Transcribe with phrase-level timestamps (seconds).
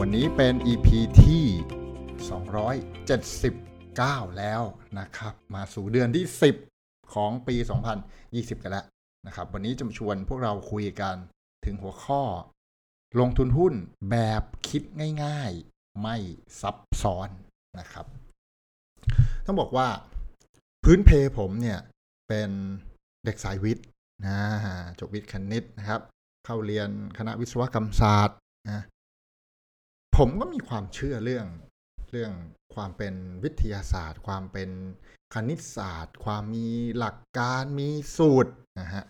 [0.00, 0.88] วันนี้เป็น EP
[1.22, 1.44] ที่
[3.14, 4.62] 279 แล้ว
[4.98, 6.26] นะครับ มาสู่เดือนที่
[6.68, 7.56] 10 ของปี
[8.10, 8.86] 2020 กันแล้ว
[9.26, 11.16] นะครับ วันนี้จะมาชวนพวกเราคุยกัน
[11.64, 12.22] ถึงหัวข้อ
[13.20, 13.74] ลงทุนหุ้น
[14.10, 14.82] แบบคิด
[15.24, 16.16] ง่ายๆ ไม่
[16.60, 17.28] ซับซ้อน
[17.78, 18.06] นะครับ
[19.46, 19.88] ต้องบอกว่า
[20.84, 21.78] พื้นเพผมเนี่ย
[22.28, 22.50] เป็น
[23.24, 23.86] เด็กสายวิทย์
[24.26, 24.38] นะ
[24.98, 26.00] จบวิทย์คณิตนะครับ
[26.44, 28.36] เข้าเรียนคณะวิศวกรรมศาสตร์
[28.70, 28.82] นะ
[30.20, 31.46] ผมก็มีความเชื่อเรื่อง
[32.10, 32.32] เรื่อง
[32.74, 34.70] ความเป็นวิทยาศาสตร์ ความเป็น
[35.34, 39.04] คณิตศาสตร์ ความมีหลักการมีสูตรนะฮะ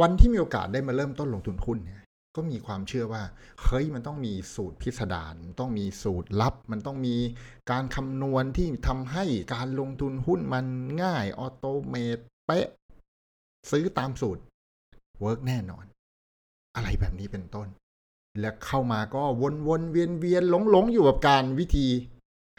[0.00, 2.02] วันที่มีโอกาสได้มาเริ่มต้นลงทุนหุ้นเนี่ย
[2.36, 3.22] ก็มีความเชื่อว่า
[3.62, 7.16] เฮ้ยมันต้องมีสูตรพิสดารต้องมีสูตรลับ มันต้องมี
[7.70, 10.66] การคำนวณที่ทำให้การลงทุนหุ้นมัน
[11.02, 12.66] ง่ายออโตเมตเป๊ะ
[13.70, 14.42] ซื้อตามสูตร
[15.20, 15.84] เวิร์กแน่นอน
[16.76, 17.68] อะไรแบบนี้เป็นต้น
[18.40, 19.22] และเข้ามาก็
[19.68, 21.86] วนๆเวียนๆหลงๆอยู่กับการวิธี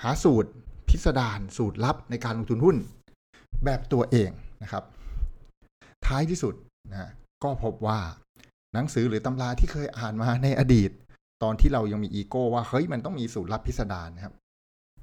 [0.04, 0.50] หาสูตร
[0.90, 2.78] พิสดารสูตรลับในการลงทุนหุ้น
[3.66, 4.32] แบบตัวเอง
[4.64, 4.84] นะครับ
[6.08, 6.54] ท้ายที่สุด
[6.92, 7.12] นะ
[7.44, 8.00] ก็พบว่า
[8.74, 10.92] หนังสือหรือตำราที่เคยอ่านมาในอดีต
[11.44, 14.34] ตอนที่เรายังมีอีโก้ว่าเฮ้ยมันต้องมีสูตรลับพิสดารนะครับ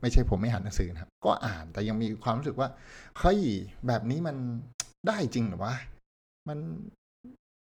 [0.00, 2.68] ไม่ใช่ผมไม่อ่านหนังสือนะครับ ก็อ่านแต่ยังมีความรู้สึกว่า
[3.18, 3.40] เฮ้ย
[3.86, 4.36] แบบนี้มัน
[5.06, 5.74] ได้จริงหรือวะ
[6.48, 6.58] มัน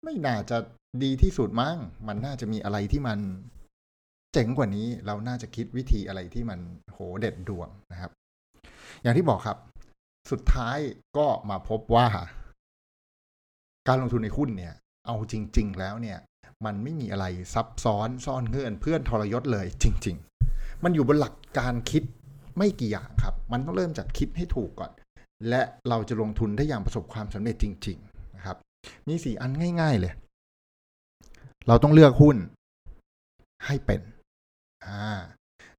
[0.03, 0.57] ไม่น่าจะ
[1.01, 1.77] ดีที่สุดมั้ง
[2.07, 3.19] มันน่าจะมีอะไรที่มัน
[4.33, 6.59] เจ๋งกว่านี้เราน่าจะคิดวิธีอะไรที่มัน
[6.93, 8.11] โหเด็ดดวงนะครับ
[9.01, 9.57] อย่างที่บอกครับ
[10.31, 10.77] สุดท้าย
[11.17, 12.07] ก็มาพบว่า
[13.87, 14.73] การลงทุนในหุ้นเนี่ย
[15.07, 16.19] เอาจริง ๆ แล้วเนี่ย
[16.65, 20.17] มันไม่มีอะไรซับซ้อนซ่อนเงื่อนเพื่อนทรยศเลย จริง
[20.49, 22.03] ๆ มันอยู่บนหลักการคิด
[22.57, 24.91] ไม่กี่อย่างครับ มันต้องเริ่มจากคิดให้ถูกก่อน
[25.49, 28.57] และเราจะลงทุนได้อย่างประสบความสำเร็จจริง ๆ นะครับ
[29.07, 29.51] มีสี่อัน
[29.81, 30.13] ง่าย ๆ เลย
[31.67, 32.37] เราต้องเลือกหุ้น
[33.65, 34.01] ให้เป็น
[34.85, 34.99] อ่า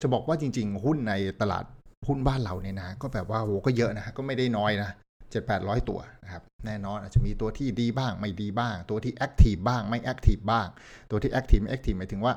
[0.00, 1.64] จะบอกว่าจริง ๆ หุ้นในตลาด
[2.06, 4.90] หุ้นบ้านเราเนี่ยนะก็แบบว่าโหก็เยอะนะก็ไม่ได้น้อยนะ
[5.30, 10.66] เจ็ดแปดร้อยตัวนะครับ แน่นอนอาจจะมีตัวที่ดีบ้างไม่ดีบ้าง ตัวที่ active บ้างไม่ active บ้าง
[11.10, 12.34] ตัวที่แอคทีฟไม่แอคทีฟหมายถึงว่า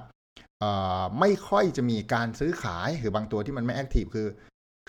[0.64, 4.28] อ่อไม่ค่อยจะมีการซื้อขายหรือบางตัวที่มันไม่แอคทีฟคือ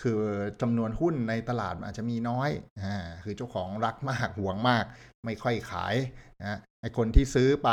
[0.03, 0.21] คือ
[0.61, 2.51] จำนวนหุ้นในตลาดอาจจะมีน้อย
[2.83, 4.85] อ่าคือเจ้าของรักมากหวงมาก
[5.25, 5.95] ไม่ค่อยขาย
[6.41, 7.71] นะไอคนที่ซื้อไป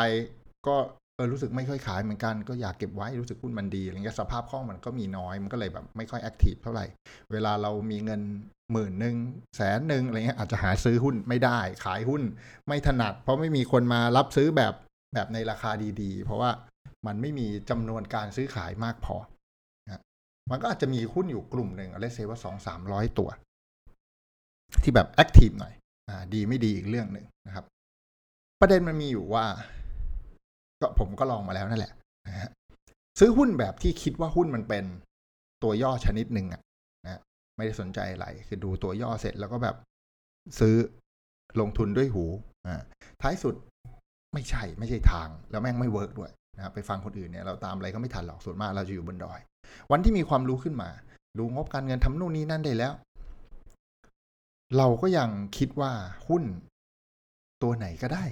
[0.68, 0.76] ก็
[1.16, 6.86] เออรู้สึกไม่ค่อยขายเหมือนกันก็อยากเก็บไว้รู้สึกหุ้นมันดีอะไรเงี้ยสภาพคล่องมันก็มีน้อยมันก็เลยแบบไม่ค่อยแอคทีฟเท่าไหร่
[7.32, 8.22] เวลาเรามีเงิน
[8.72, 9.16] หมื่นหนึ่ง
[9.58, 12.24] แสนหนึ่งอะไรเงี้ยอาจจะหาซื้อหุ้นไม่ได้ ขายหุ้น
[12.68, 14.74] ไม่ถนัด เพราะไม่มีคนมารับซื้อแบบ
[15.14, 15.72] แบบในราคา
[16.02, 16.52] ดีๆ เพราะว่า
[17.08, 19.16] มันไม่มีจำนวนการซื้อขายมากพอ
[19.86, 20.02] นะ
[20.52, 23.30] มันก็อาจจะมีหุ้นอยู่กลุ่มหนึ่งเลเซว่าสองสามร้อยตัว
[24.84, 25.74] ที่แบบแอคทีฟหน่อย
[26.10, 27.66] อ่าดีไม่ดีอีกเรื่องหนึ่งนะครับ
[28.62, 29.46] ประเด็นมันมีอยู่ว่า
[30.82, 31.94] ก็ผมก็ลองมาแล้วนั่นแหละ
[32.28, 32.50] นะฮะ
[33.20, 34.86] ซื้อหุ้นแบบที่คิดว่าหุ้นมันเป็น
[35.64, 36.62] ตัวย่อชนิดหนึ่งอะ
[37.06, 37.20] นะ
[37.56, 39.76] ไม่ได้สนใจอะไรคือดูตัวย่อเสร็จแล้วก็แบบ
[40.60, 40.76] ซื้อ
[41.60, 42.26] ลงทุนด้วยหู
[42.68, 42.82] อ่า
[43.22, 43.56] ท้ายสุด
[44.34, 49.40] ไม่ใช่ไม่ใช่ทาง แล้วแม่งไม่ work ด้วยนะไปฟังคนอื่นเนี่ยเราตามอะไรก็ไม่ทันหรอกส่วนมากเราจะอยู่บนดอย
[49.92, 50.90] วันที่มีความรู้ขึ้นมา
[51.38, 52.94] ดูงบการเงินทำนู่นนี่นั่นได้แล้ว
[54.78, 55.92] เราก็ยังคิดว่า
[56.28, 56.44] หุ้น
[57.64, 58.26] ตัวไหนก็ได้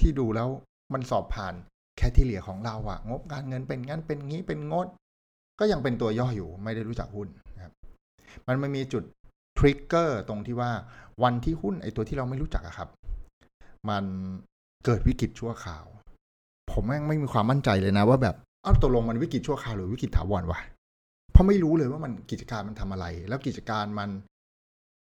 [0.00, 0.48] ที่ดูแล้ว
[0.92, 1.54] มันสอบผ่าน
[1.96, 4.86] criteria ของเราอะงบการเงินเป็นงั้นเป็นงี้เป็นงด
[5.60, 7.72] ก็ยังเป็นตัวย่ออยู่ไม่ได้รู้จักหุ้นนะครับ
[8.46, 9.04] มันไม่มีจุด
[9.58, 10.70] ทริกเกอร์ตรงที่ว่า
[11.22, 12.88] วันที่หุ้นไอตัวที่เราไม่รู้จักอะครับ
[13.88, 14.04] มัน
[14.84, 15.84] เกิดวิกฤตชั่วคราว
[16.70, 20.60] ผมแม่งไม่มีความมั่นใจเลยนะว่าแบบอ้าวตกลงมันวิกฤตชั่วคราวหรือวิกฤตถาวรวะ
[21.32, 24.10] เพราะไม่รู้เลยว่ามันกิจการมันทำอะไร แล้วกิจการมัน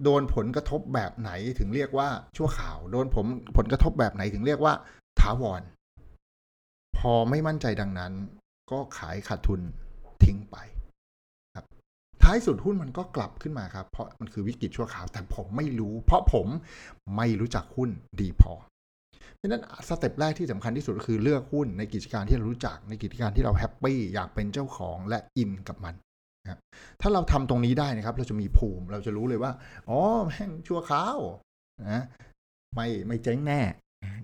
[0.04, 3.26] โดนผลกระทบแบบไหนถึงเรียกว่าชั่วข่าว โดนผม
[3.56, 4.72] ผลกระทบแบบไหนถึงเรียกว่า
[5.20, 5.62] ถาวร
[6.96, 8.12] พอไม่มั่นใจดังนั้น
[8.70, 9.60] ก็ขายขาดทุน
[10.24, 10.56] ทิ้งไป
[11.56, 11.66] ครับ
[12.22, 16.46] ท้ายสุดหุ้นมันก็กลับขึ้นมาครับ เพราะมันคือวิกฤตชั่วคราว แต่ผมไม่รู้ เพราะผม
[17.16, 17.90] ไม่รู้จักหุ้น
[18.20, 18.52] ดีพอ
[19.36, 25.94] เพราะฉะนั้น step แรกที่สำคัญที่สุดก็คือเลือกหุ้นในกิจการที่เรารู้จักในกิจการที่เรา happy อยากเป็นเจ้าของและ in กับมัน
[26.42, 26.58] นะ
[27.00, 29.52] ถ้าเราทำตรงนี้ได้นะครับ เราจะมีภูมิเราจะรู้เลยว่า
[29.88, 31.18] อ๋อแม่งชั่วคราว
[31.90, 32.02] นะ
[32.74, 33.60] ไม่ไม่เจ๊งแน่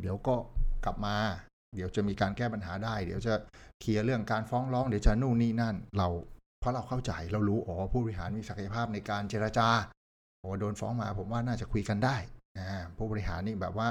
[0.00, 0.34] เดี๋ยวก็
[0.86, 1.16] กลับมา
[1.74, 3.34] เดี๋ยวจะมีการแก้ปัญหาได้ เดี๋ยวจะ
[3.80, 6.08] เคลียร์เรื่องการฟ้องร้องเดี๋ยวจะนู่นนี่นั่น เรา
[6.60, 9.68] เพราะเราเข้าใจเรารู้อ๋อผู้บริหารมีศักยภาพในการเจรจา
[10.40, 12.16] โอ้โดนฟ้องมาผมว่าน่าจะคุยกันได้
[12.58, 12.66] นะ
[12.96, 13.88] ผู้บริหารนี่แบบว่า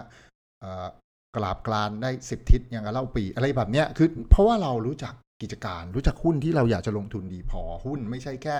[1.35, 8.55] กราบกลานได้สิบทิศอย่างกับเล่าปีอะไรแบบเนี้ยคือเพราะว่าเรารู้จักกิจการ รู้จักหุ้นที่เราอยากจะลงทุนดีพอหุ้นไม่ใช่แค่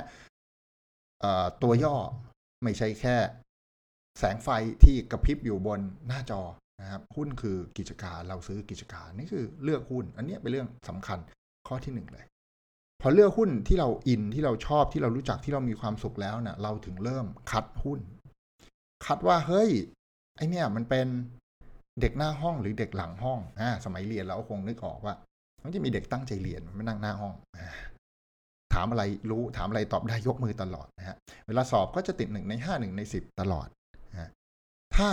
[1.63, 1.95] ตัวย่อ
[2.63, 3.15] ไม่ใช่แค่
[4.19, 4.49] แสงไฟ
[4.83, 6.41] ที่กระพริบอยู่บนหน้าจอ
[6.81, 11.19] นะครับหุ้นคือกิจการเราซื้อกิจการนี่คือเลือกหุ้น อันนี้เป็นเรื่องสำคัญ
[11.68, 12.25] ข้อที่หนึ่งเลย
[13.01, 18.00] พอเลือกหุ้นที่เราอินที่เราชอบที่เรารู้จักที่เรามีความสุขแล้วเนะ่ยเราถึงเริ่มคัดหุ้น
[19.06, 19.69] คัดว่าเฮ้ย
[20.38, 21.07] ไอเนี่ยมันเป็น
[22.01, 25.13] เด็กหน้าห้องหรือเด็กหลังห้องอ่าสมัยเรียนเราคงนึกออกว่า
[25.63, 27.36] มันจะมีเด็กตั้งใจเรียนไม่นั่งหน้าห้อง
[28.74, 31.18] ถามอะไรรู้ถามอะไรตอบได้ยกมือตลอดนะฮะ
[31.48, 33.68] เวลาสอบก็จะติดหนึ่งในห้าหนึ่งในสิบตลอด
[34.12, 34.30] นะ
[34.95, 35.10] ถ้า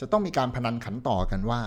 [0.00, 1.60] จะต้องมีการพนันขันต่อกันว่า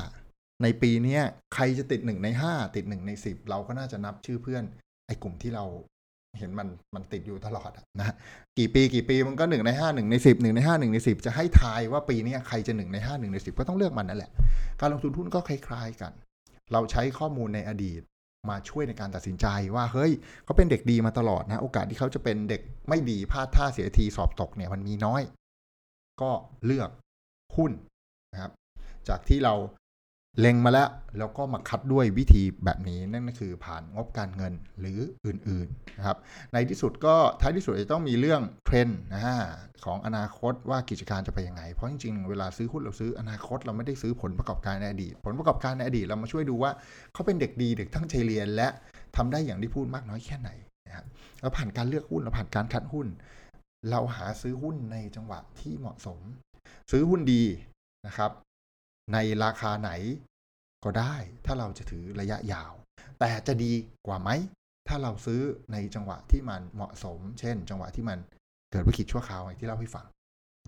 [0.64, 1.20] ในปีนี้
[1.54, 4.64] ใครจะติดหนึ่งในห้าติดหนึ่งในสิบเราก็น่าจะนับชื่อเพื่อน
[5.08, 5.66] ไอ้กลุ่มที่เรา
[6.40, 8.16] เห็นมันมันติดอยู่ตลอดนะ
[8.58, 14.32] กี่ปีกี่ปีมันก็หนึ่งในห้าหนึ่งในสิบหนึ่งในห้าหนึ่งในสิบจะให้ทายว่าปีนี้ใครจะหนึ่งในห้าหนึ่งในสิบก็ต้องเลือกมันนั่นแหละ
[14.80, 16.12] การลงทุนหุ้นก็คล้ายๆกัน
[16.74, 18.02] เราใช้ข้อมูลในอดีต
[18.50, 20.12] มาช่วยในการตัดสินใจว่าเฮ้ย
[20.44, 25.22] เขาเป็นเด็กดีมาตลอดนะ โอกาสที่เขาจะเป็นเด็กไม่ดีพลาดท่าเสียทีสอบตกเนี่ยมันมีน้อย
[26.22, 26.32] ก็
[26.66, 26.90] เลือก
[27.58, 27.72] หุ้น
[29.10, 29.56] จากที่เรา
[30.40, 36.18] เล็งมาแล้ว แล้วก็มาคัดด้วยวิธีแบบนี้นั่นก็คือผ่านงบการเงินหรืออื่นๆนะครับ
[36.54, 39.38] ในที่สุดก็ท้ายที่สุดจะต้องมีเรื่องเทรนด์นะฮะ
[39.86, 46.72] ของอนาคตว่ากิจการจะไปยังไง เพราะจริงๆ เวลาซื้อหุ้นเราซื้ออนาคตเราไม่ได้ซื้อผลประกอบการในอดีต ผลประกอบการในอดีตเรามาช่วยดูว่า
[47.14, 48.68] เขาเป็นเด็กดีเด็กตั้งใจเรียนและ
[49.16, 50.50] ทำได้อย่างที่พูดมากน้อยแค่ไหน
[50.88, 51.06] นะครับ
[51.42, 53.08] แล้วผ่านการเลือกหุ้นเราผ่านการคัดหุ้น
[53.90, 56.20] เราหาซื้อหุ้นในจังหวะที่เหมาะสม
[56.92, 57.44] ซื้อหุ้นดี
[58.08, 58.32] นะครับ
[59.14, 59.92] ในราคาไหน
[60.84, 61.16] ก็ได้
[61.46, 62.72] ถ้าเราจะถือระยะยาว
[63.20, 63.74] แต่จะดี
[64.08, 64.30] กว่าไหม
[64.88, 68.20] ถ้าเราซื้อในจังหวะที่มันเหมาะสม เช่น จังหวะที่มัน
[68.72, 70.06] เกิดวิกฤตชั่วคราวอย่างที่เล่าให้ฟัง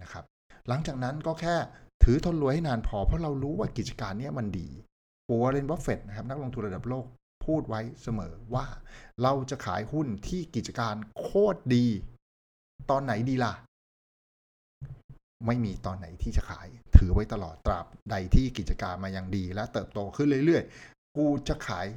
[0.02, 0.24] นะครับ
[0.68, 1.56] หลังจากนั้นก็แค่
[2.04, 4.70] ถือทนรวยให้นานพอ เพราะเรารู้ว่ากิจการนี้มันดี
[5.30, 7.06] ปัวเรนบัฟเฟตนะครับนักลงทุนระดับโลก
[7.46, 8.66] พูดไว้เสมอว่า
[9.24, 11.86] เราจะขายหุ้นที่กิจการโคตรดี
[12.90, 13.54] ตอนไหนดีล่ะ
[15.46, 21.88] ไม่มีตอนไหนที่จะขาย ถือไว้ตลอดตราบใดที่กิจการมายังดี และเติบโตขึ้นเรื่อยๆ กูจะขาย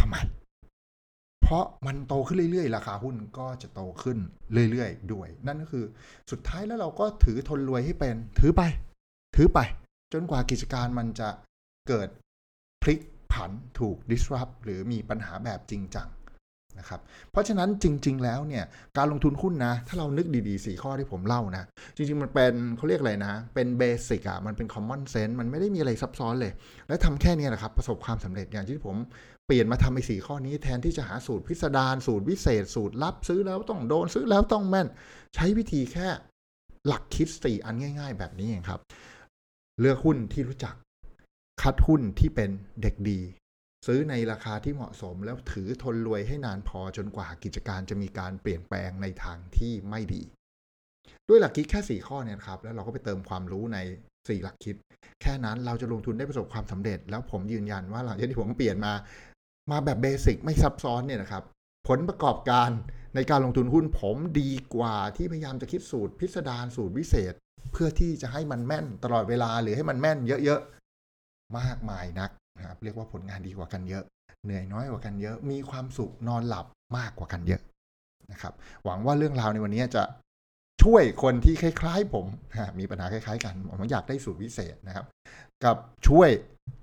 [0.00, 0.16] ทำไม
[1.42, 4.18] เพราะมันโตขึ้นเรื่อยๆ ราคาหุ้นก็จะโตขึ้น
[4.70, 5.86] เรื่อยๆ ด้วย นั่นก็คือ
[6.30, 8.62] สุดท้ายแล้วเราก็ถือทนรวยให้เป็น ถือไป
[9.36, 9.58] ถือไป
[10.12, 11.28] จนกว่ากิจการมันจะ
[11.88, 12.08] เกิด
[12.82, 13.00] พลิก
[13.32, 16.08] ผันถูก disrupt หรือมีปัญหาแบบจริงจัง
[16.78, 17.00] นะครับ
[17.30, 18.64] เพราะฉะนั้นจริง ๆ แล้วเนี่ย
[18.96, 21.64] การลงทุนหุ้นนะ ถ้าเรานึกดีๆ 4 ข้อที่ผมเล่านะ
[21.96, 26.52] จริง ๆ มันเป็นเขาเรียกอะไรนะ เป็นเบสิกอะมันเป็นคอมมอนเซนส์มันไม่ได้มีอะไรซับซ้อนเลย
[26.88, 28.96] และทำแค่นี้แหละครับ ประสบความสำเร็จอย่างที่ผม
[29.46, 34.88] เปลี่ยนมาทำไอ้สี่ข้อนี้แทนที่จะหาสูตรพิสดารสูตรวิเศษ สูตรลับซื้อแล้วต้องโดนซื้อแล้วต้องแม่น
[35.34, 36.08] ใช้วิธีแค่
[36.86, 38.80] หลักคิดสี่อันง่าย ๆ แบบนี้เองครับ
[39.80, 40.74] เลือกหุ้นที่รู้จัก
[41.62, 42.50] คัดหุ้นที่เป็น
[42.82, 43.18] เด็กดี
[43.86, 50.22] ซื้อในราคาที่เหมาะสม แล้วถือทนรวยให้นานพอจนกว่ากิจการจะมีการเปลี่ยนแปลงในทางที่ไม่ดี
[51.28, 53.78] ด้วยหลักคิดแค่ 4 ข้อเนี่ยครับ แล้วเราก็ไปเติมความรู้ใน
[54.10, 54.76] 4 หลักคิด
[55.22, 58.92] แค่นั้นเราจะลงทุนได้ประสบความสำเร็จ แล้วผมยืนยันว่าหลังจากที่ผมเปลี่ยนมา
[59.70, 61.42] มาแบบเบสิกไม่ซับซ้อนเนี่ยนะครับ
[61.88, 62.70] ผลประกอบการ
[63.14, 67.34] ในการลงทุนหุ้นผมดีกว่าที่พยายามจะคิดสูตรพิสดารสูตรวิเศษ
[67.72, 74.04] เพื่อที่จะให้มันแม่นตลอดเวลาหรือให้มันแม่นเยอะๆมากมายนัก นะครับเรียกว่าผลงานดีกว่ากันเยอะ
[74.44, 77.62] เหนื่อยน้อยกว่ากันเยอะ มีความสุขนอนหลับมากกว่ากันเยอะ
[78.32, 78.52] นะครับ
[78.84, 80.02] หวังว่าเรื่องราวในวันนี้จะ
[80.82, 82.26] ช่วยคนที่คล้าย ๆ ผม
[82.78, 85.06] มีปัญหาคล้าย ๆ กันผมอยากได้สูตรวิเศษนะครับ
[85.64, 85.76] กับ
[86.08, 86.30] ช่วย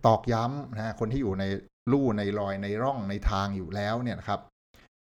[0.06, 1.44] ตอกย้ำนะคนที่อยู่ใน
[1.92, 4.40] ลู่ในรอยในร่องในทางอยู่แล้วเนี่ยนะครับ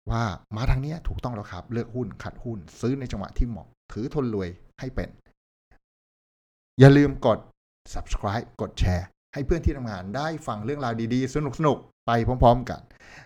[0.09, 0.23] ว่า
[0.55, 4.49] มาทางนี้ถูกต้องแล้วครับ เลือกหุ้นขัดหุ้น ซื้อในจังหวะที่เหมาะ ถือทนรวย
[4.79, 5.09] ให้เป็น
[6.79, 7.39] อย่าลืมกด
[7.93, 12.81] subscribe กดแชร์ ให้เพื่อนที่ทำงานได้ฟังเรื่องราวดีๆ สนุกๆ ไปพร้อมๆกัน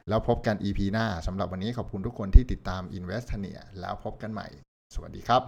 [0.10, 4.48] แล้วพบกัน EP หน้าสำหรับวันนี้ขอบคุณทุกคนที่ติดตาม Investania แล้วพบกันใหม่
[4.94, 5.42] สวัสดีครับ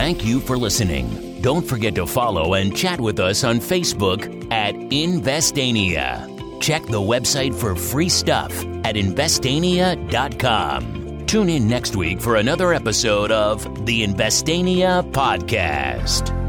[0.00, 1.06] Thank you for listening.
[1.48, 4.20] Don't forget to follow and chat with us on Facebook
[4.50, 4.74] at
[5.06, 6.08] Investania.
[6.60, 8.52] Check the website for free stuff
[8.84, 11.26] at investania.com.
[11.26, 16.43] Tune in next week for another episode of the Investania Podcast.